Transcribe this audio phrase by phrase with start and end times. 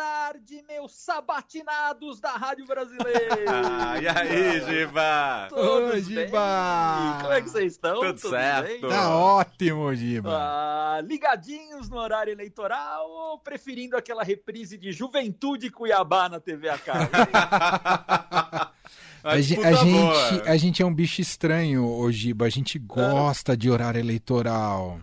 [0.00, 3.36] Tarde, meus sabatinados da Rádio Brasileira!
[3.52, 5.48] Ah, e aí, Giba?
[5.52, 7.18] Ô, Giba!
[7.20, 8.00] Como é que vocês estão?
[8.00, 8.66] Tudo certo.
[8.66, 8.80] bem?
[8.80, 10.30] Tá ótimo, Giba.
[10.32, 16.78] Ah, ligadinhos no horário eleitoral ou preferindo aquela reprise de Juventude Cuiabá na TV a
[16.78, 17.10] cabo?
[19.22, 20.30] A A, boa.
[20.32, 22.46] gente, a gente é um bicho estranho, ô Giba.
[22.46, 24.98] A gente gosta de horário eleitoral.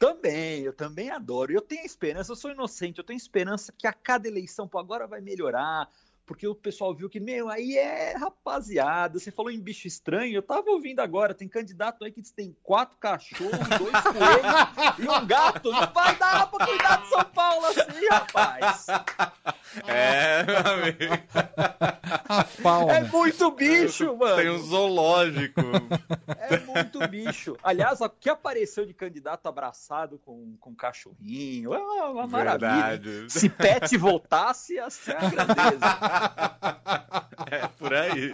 [0.00, 1.52] Também, eu também adoro.
[1.52, 5.06] Eu tenho esperança, eu sou inocente, eu tenho esperança que a cada eleição, pô, agora
[5.06, 5.86] vai melhorar.
[6.24, 9.18] Porque o pessoal viu que, meu, aí é rapaziada.
[9.18, 11.34] Você falou em bicho estranho, eu tava ouvindo agora.
[11.34, 15.72] Tem candidato aí que diz que tem quatro cachorros, dois coelhos e um gato.
[15.72, 18.86] Não vai dar pra cuidar de São Paulo assim, rapaz.
[19.88, 21.24] É, meu amigo.
[22.28, 22.92] A fauna.
[22.92, 24.36] É muito bicho, mano.
[24.36, 25.60] Tem um zoológico.
[26.28, 27.56] É muito bicho.
[27.62, 33.28] Aliás, o que apareceu de candidato abraçado com, com cachorrinho, é uma, uma maravilha.
[33.28, 36.50] Se Pet voltasse, ia ser a grandeza.
[37.50, 38.32] É por aí.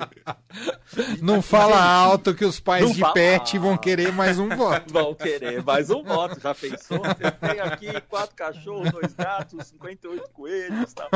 [1.22, 4.92] Não fala alto que os pais Não de fala pet vão querer mais um voto.
[4.92, 6.98] Vão querer mais um voto, já pensou?
[6.98, 11.08] Você tem aqui quatro cachorros, dois gatos, 58 coelhos e tal.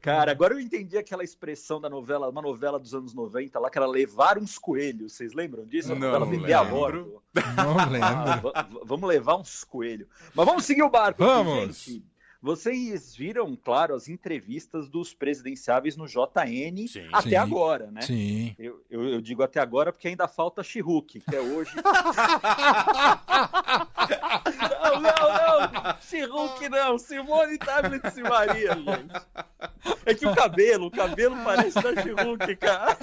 [0.00, 3.76] Cara, agora eu entendi aquela expressão da novela, uma novela dos anos 90 lá, que
[3.78, 5.12] era levar uns coelhos.
[5.12, 5.92] Vocês lembram disso?
[5.92, 6.76] A Não novela Bebê a lembro.
[6.76, 7.22] bordo.
[7.56, 8.50] Não Ah, lembro.
[8.52, 10.08] va- va- vamos levar uns coelhos.
[10.34, 11.22] Mas vamos seguir o barco.
[11.22, 11.76] aqui, Vamos.
[11.76, 12.04] gente.
[12.42, 17.06] Vocês viram, claro, as entrevistas dos presidenciáveis no JN Sim.
[17.12, 17.36] até Sim.
[17.36, 18.00] agora, né?
[18.00, 18.56] Sim.
[18.58, 21.72] Eu, eu- eu digo até agora porque ainda falta Chihuk, que é hoje.
[26.12, 26.98] não, não, não!
[26.98, 29.26] Simone Tablet e Maria, gente.
[30.06, 32.96] É que o cabelo, o cabelo parece da Chihuk, cara.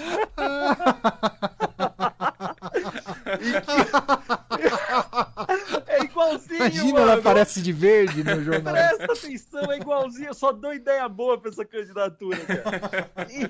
[3.38, 7.12] Que- É igualzinho, Imagina, mano.
[7.12, 8.74] ela parece de verde no jornal.
[8.74, 13.10] Presta atenção, é igualzinho, eu só dou ideia boa pra essa candidatura, cara.
[13.30, 13.50] E,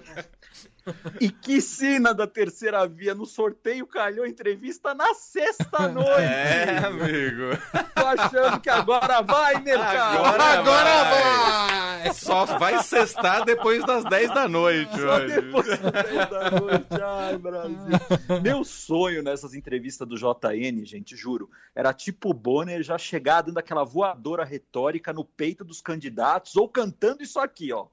[1.20, 6.22] e que sina da terceira via no sorteio calhou entrevista na sexta noite.
[6.22, 7.58] É, amigo.
[7.94, 10.18] Tô achando que agora vai, mercado.
[10.26, 12.04] Agora Agora vai.
[12.04, 12.14] vai!
[12.14, 15.42] Só vai cestar depois das 10 da noite Só hoje.
[15.42, 16.88] depois das 10 da noite.
[17.04, 18.42] Ai, Brasil.
[18.42, 23.58] Meu sonho nessas entrevistas do JN, gente, juro, era tipo o Bonner já chegar dando
[23.58, 27.88] aquela voadora retórica no peito dos candidatos ou cantando isso aqui, ó.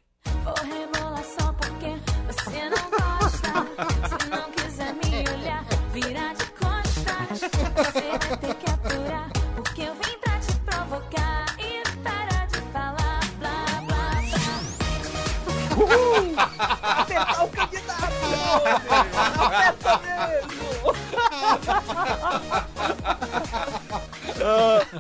[0.45, 1.14] Vou
[17.17, 18.03] Apertar o candidato!
[19.41, 20.65] Aperta mesmo!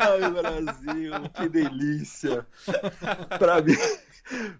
[0.00, 2.46] Ai, Brasil, que delícia!
[3.38, 3.76] Pra mim,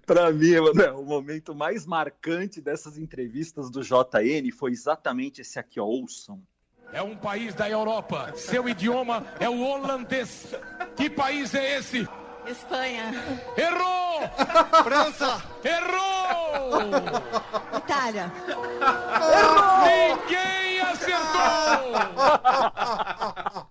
[0.05, 5.79] pra mim mano, o momento mais marcante dessas entrevistas do JN foi exatamente esse aqui,
[5.79, 6.43] ó, ouçam.
[6.93, 8.33] É um país da Europa.
[8.37, 10.55] Seu idioma é o holandês.
[10.97, 12.07] Que país é esse?
[12.47, 13.11] Espanha,
[13.57, 14.21] Errou!
[14.85, 15.43] França!
[15.65, 16.83] Errou!
[17.79, 18.31] Itália,
[19.87, 21.95] Ninguém acertou!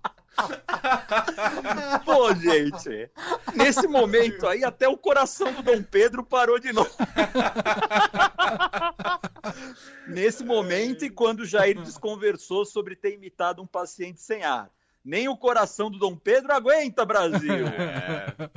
[2.04, 3.10] Pô, gente,
[3.54, 6.90] nesse momento aí, até o coração do Dom Pedro parou de novo.
[10.08, 14.70] nesse momento, e quando Jair desconversou sobre ter imitado um paciente sem ar.
[15.04, 17.66] Nem o coração do Dom Pedro aguenta, Brasil!
[17.76, 18.50] É.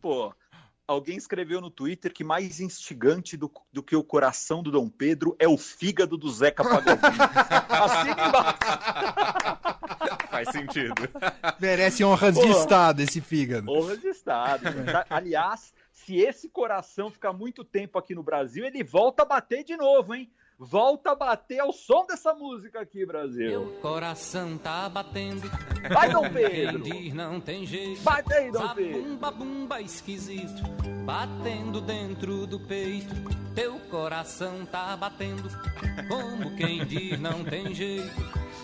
[0.00, 0.34] Pô,
[0.86, 5.36] alguém escreveu no Twitter que mais instigante do, do que o coração do Dom Pedro
[5.38, 7.00] é o fígado do Zeca Pagodinho.
[7.68, 8.58] Assina embaixo.
[10.30, 10.94] Faz sentido.
[11.58, 12.60] Merece honras de Pô.
[12.60, 13.70] estado esse fígado.
[13.70, 14.64] Honra de Estado.
[14.84, 15.06] Tá?
[15.08, 19.76] Aliás, se esse coração ficar muito tempo aqui no Brasil, ele volta a bater de
[19.76, 20.30] novo, hein?
[20.58, 23.46] Volta a bater ao som dessa música aqui, Brasil.
[23.46, 25.50] Meu coração tá batendo.
[25.92, 26.82] Vai, Dom Quem Pedro!
[26.82, 28.00] diz não tem jeito.
[28.02, 29.00] Bate aí, Dom Pedro!
[29.02, 30.62] Zabumba, bumba esquisito,
[31.04, 33.14] batendo dentro do peito.
[33.54, 35.48] Teu coração tá batendo,
[36.08, 38.14] como quem diz não tem jeito.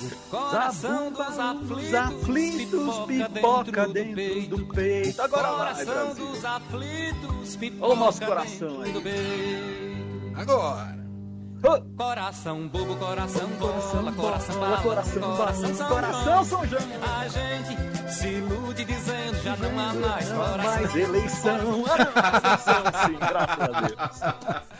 [0.02, 5.20] O coração dos aflitos, aflitos pipoca dentro do peito.
[5.20, 6.26] Agora vai, coração Brasil.
[6.26, 8.92] dos aflitos pipoca Olha o nosso coração dentro aí.
[8.92, 10.40] do peito.
[10.40, 11.01] Agora.
[11.62, 16.44] Coração bobo, coração Coração bola, coração bola, bala, coração coração coração.
[16.44, 16.82] São João.
[17.20, 20.58] A gente se ilude dizendo já não há mais coração.
[20.58, 21.84] mais eleição.
[23.06, 24.20] Sim, graças a Deus.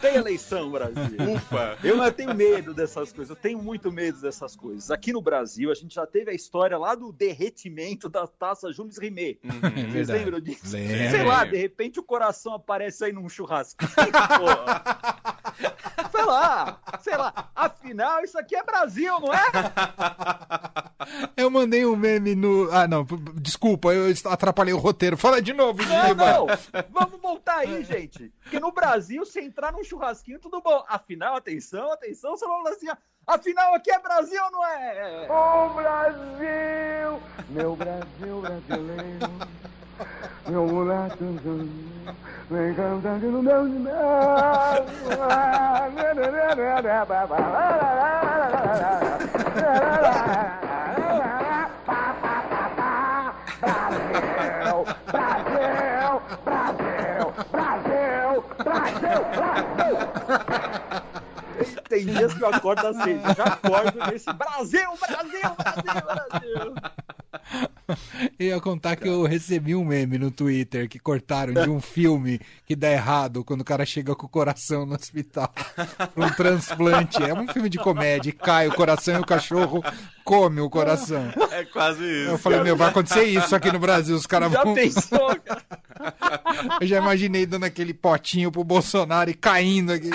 [0.00, 1.34] Tem eleição, Brasil.
[1.36, 1.78] Ufa.
[1.84, 4.90] Eu não tenho medo dessas coisas, eu tenho muito medo dessas coisas.
[4.90, 8.98] Aqui no Brasil, a gente já teve a história lá do derretimento da taça Jules
[8.98, 9.38] Rimet.
[9.44, 10.18] É Vocês verdade.
[10.18, 10.66] lembram disso?
[10.66, 14.82] Sei lá, de repente o coração aparece aí num churrasquinho, porra.
[16.12, 17.32] Sei lá, sei lá.
[17.54, 19.42] Afinal, isso aqui é Brasil, não é?
[21.36, 22.68] Eu mandei um meme no.
[22.70, 23.04] Ah, não,
[23.34, 25.16] desculpa, eu atrapalhei o roteiro.
[25.16, 26.32] Fala de novo, Não, Giba.
[26.32, 26.46] não.
[26.90, 28.32] Vamos voltar aí, gente.
[28.42, 30.84] Porque no Brasil, se entrar num churrasquinho, tudo bom.
[30.88, 32.88] Afinal, atenção, atenção, você falou assim,
[33.26, 35.26] afinal, aqui é Brasil, não é?
[35.30, 39.32] Ô Brasil, meu Brasil brasileiro,
[40.48, 41.24] meu moleque,
[42.50, 43.68] vem cantando no meu
[53.86, 57.32] Brasil, Brasil, Brasil,
[57.64, 59.96] Brasil, Brasil, Brasil.
[61.88, 66.91] Tem dias que eu acordo assim, já acordo nesse Brasil, Brasil, Brasil, Brasil.
[68.42, 72.40] Eu ia contar que eu recebi um meme no Twitter que cortaram de um filme
[72.66, 75.48] que dá errado quando o cara chega com o coração no hospital
[76.16, 77.22] um transplante.
[77.22, 79.80] É um filme de comédia, e cai o coração e o cachorro
[80.24, 81.32] come o coração.
[81.52, 82.30] É quase isso.
[82.30, 84.74] Eu falei, meu, vai acontecer isso aqui no Brasil, os caras Já vão.
[84.74, 85.62] pensou, cara?
[86.80, 90.10] Eu já imaginei dando aquele potinho pro Bolsonaro e caindo coração.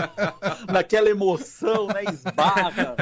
[0.72, 2.04] Naquela emoção, né?
[2.10, 2.96] Esbarra.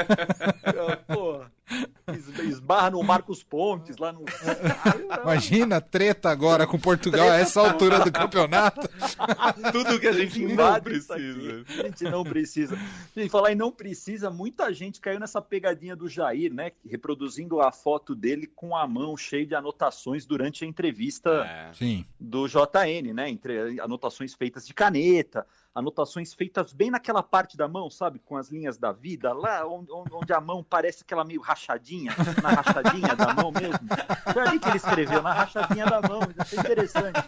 [2.70, 4.24] Esbarra no Marcos Pontes, lá no...
[5.22, 8.88] Imagina, treta agora com Portugal a essa altura do campeonato.
[9.72, 11.14] Tudo que a gente não precisa.
[11.14, 11.64] aqui.
[11.80, 12.78] A gente não precisa.
[13.16, 16.70] E falar em não precisa, muita gente caiu nessa pegadinha do Jair, né?
[16.88, 21.72] Reproduzindo a foto dele com a mão cheia de anotações durante a entrevista É.
[21.74, 22.04] Sim.
[22.20, 23.28] do JN, né?
[23.28, 25.44] Entre anotações feitas de caneta,
[25.74, 28.18] anotações feitas bem naquela parte da mão, sabe?
[28.18, 32.12] Com as linhas da vida, lá onde, onde a mão parece aquela meio rachadinha,
[32.42, 33.78] na rachadinha da mão mesmo.
[34.32, 36.20] Foi ali que ele escreveu, na rachadinha da mão.
[36.44, 37.20] Isso é interessante.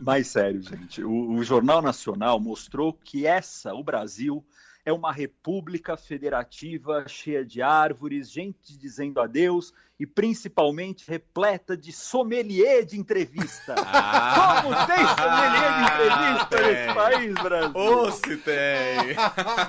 [0.00, 1.02] Mais sério, gente.
[1.02, 4.44] O, o Jornal Nacional mostrou que essa, o Brasil,
[4.86, 12.84] é uma república federativa cheia de árvores, gente dizendo adeus e principalmente repleta de sommelier
[12.84, 13.74] de entrevista.
[13.98, 16.66] Ah, Como tem sommelier de entrevista tem.
[16.66, 17.74] nesse país, Brasil?
[17.74, 19.12] Ô, se tem.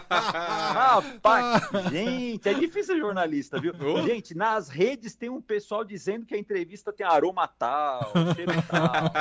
[0.10, 3.74] Rapaz, gente, é difícil ser jornalista, viu?
[3.80, 4.02] Oh.
[4.04, 9.12] Gente, nas redes tem um pessoal dizendo que a entrevista tem aroma tal, cheiro tal,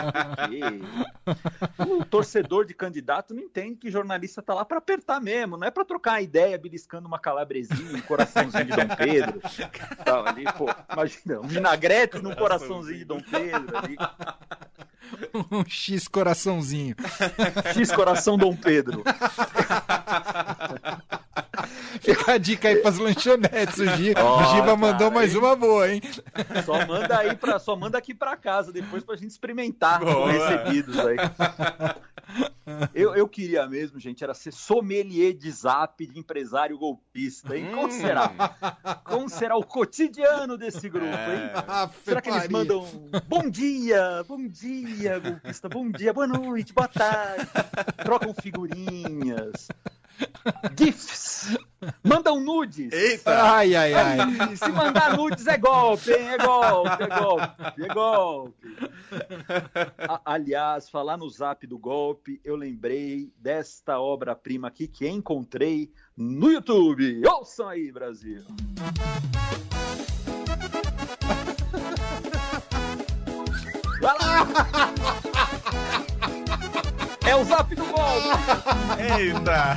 [1.87, 5.71] o torcedor de candidato não entende que jornalista tá lá para apertar mesmo, não é
[5.71, 9.41] para trocar uma ideia beliscando uma calabresinha, um coraçãozinho de Dom Pedro.
[10.05, 10.67] Tal, ali, pô,
[10.97, 13.97] imagina, um vinagrete no coraçãozinho de Dom Pedro ali.
[15.53, 16.97] Um X coraçãozinho.
[17.73, 19.05] X coração Dom Pedro.
[22.07, 23.79] Fica a dica aí pras lanchonetes.
[23.79, 25.39] O, Gi- Ó, o Giba cara, mandou mais hein?
[25.41, 26.01] uma boa, hein?
[26.65, 30.31] Só manda aí para, só manda aqui para casa depois pra gente experimentar com Boa.
[30.31, 31.17] recebidos aí.
[32.93, 37.71] Eu, eu queria mesmo, gente, era ser sommelier de zap de empresário golpista, hein?
[37.73, 37.91] Como Hum.
[37.91, 38.33] será?
[39.05, 41.51] Como será o cotidiano desse grupo, hein?
[41.69, 42.85] Ah, Será que eles mandam
[43.29, 47.47] bom dia, bom dia, golpista, bom dia, boa noite, boa tarde,
[48.03, 49.69] trocam figurinhas,
[50.79, 51.57] gifs,
[52.03, 52.93] mandam nudes.
[52.93, 53.43] Eita!
[53.55, 54.57] Ai, ai, ai.
[54.57, 56.29] Se mandar nudes é golpe, hein?
[56.29, 58.77] É golpe, é golpe, é golpe.
[60.09, 66.51] A- aliás, falar no zap do golpe, eu lembrei desta obra-prima aqui que encontrei no
[66.51, 67.23] YouTube.
[67.27, 68.43] Ouçam aí, Brasil.
[74.01, 74.93] Vai lá!
[77.27, 78.29] É o zap do golpe!
[79.19, 79.75] Eita!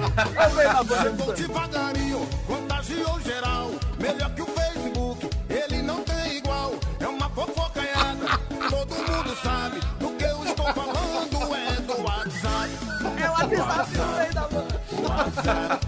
[0.84, 1.39] Do Chegou Santos.
[1.39, 3.72] devagarinho, contagiou geral.
[4.00, 6.74] Melhor que o Facebook, ele não tem igual.
[7.00, 8.39] É uma fofocaiada,
[8.70, 9.79] todo mundo sabe.
[10.00, 12.70] Do que eu estou falando é do WhatsApp.
[13.18, 14.82] É o WhatsApp no meio da banda.
[15.10, 15.88] WhatsApp,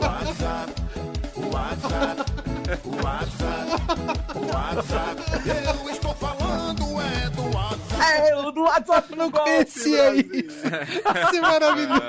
[0.00, 0.72] WhatsApp,
[1.52, 2.24] WhatsApp,
[3.02, 3.68] WhatsApp,
[4.28, 5.73] é do WhatsApp.
[8.64, 10.30] WhatsApp não conhecia Brasil.
[10.34, 10.66] isso.
[10.66, 12.02] Isso é maravilhoso.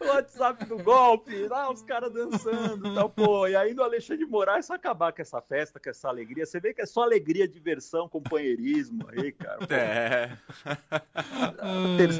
[0.00, 3.46] O WhatsApp do golpe, lá os caras dançando e tal, pô.
[3.48, 6.44] E aí no Alexandre de Moraes só acabar com essa festa, com essa alegria.
[6.46, 9.58] Você vê que é só alegria, diversão, companheirismo aí, cara.
[9.58, 10.30] Pô, É.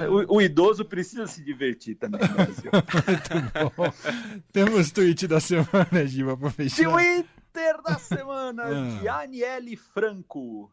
[0.08, 2.70] o, o idoso precisa se divertir também, né, Brasil.
[3.76, 3.92] Bom,
[4.52, 6.90] Temos tweet da semana, Giba, pra fechar.
[6.90, 8.98] Twitter da semana Ah.
[9.00, 10.70] de Aniele Franco.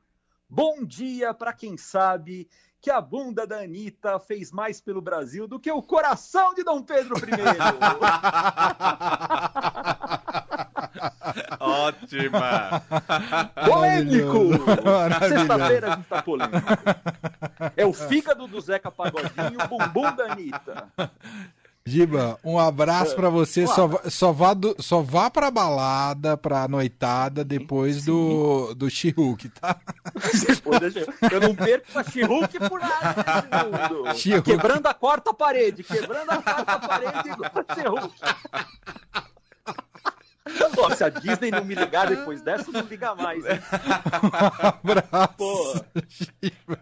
[0.49, 2.49] Bom dia pra quem sabe
[2.81, 6.81] que a bunda da Anitta fez mais pelo Brasil do que o coração de Dom
[6.81, 7.21] Pedro I.
[11.59, 12.81] Ótima.
[13.63, 14.49] Polêmico!
[15.29, 16.67] Sexta-feira a gente tá polêmico.
[17.77, 20.87] É o fígado do Zeca Pagodinho o bumbum da Anitta.
[21.85, 23.65] Giba, um abraço pra você.
[23.65, 29.49] Só, vá- só, vá do, só vá pra balada, pra noitada, depois do, do She-Hulk,
[29.49, 29.75] tá?
[30.61, 34.03] Eu- Eu não perco a She-Hulk por nada mundo.
[34.51, 38.15] Quebrando a quarta parede, quebrando a quarta parede a She-Hulk.
[40.75, 43.43] Pô, se a Disney não me ligar depois dessa, não liga mais.
[43.45, 43.59] hein?
[44.23, 45.75] Um abraço, Pô.
[46.07, 46.79] Giba.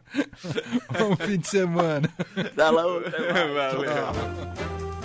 [0.99, 2.09] Bom fim de semana.
[2.55, 3.17] Dá lá outra.
[3.53, 4.86] Valeu.